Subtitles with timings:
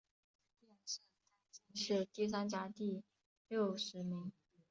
[0.59, 3.03] 殿试登进士第三甲第
[3.49, 4.31] 六十名。